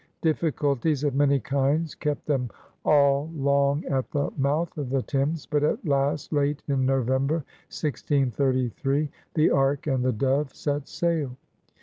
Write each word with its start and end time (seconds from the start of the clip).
Difficulties 0.23 1.03
of 1.03 1.13
many 1.13 1.39
kinds 1.39 1.93
kept 1.93 2.25
them 2.25 2.49
all 2.83 3.29
long 3.35 3.85
at 3.85 4.09
the 4.09 4.31
mouth 4.35 4.75
of 4.75 4.89
the 4.89 5.03
Thames, 5.03 5.45
but 5.45 5.61
at 5.63 5.85
last, 5.87 6.33
late 6.33 6.63
in 6.67 6.87
November, 6.87 7.35
1633, 7.69 9.11
the 9.35 9.51
Arh 9.51 9.77
and 9.85 10.03
the 10.03 10.11
Dove 10.11 10.55
set 10.55 10.87
sail. 10.87 11.37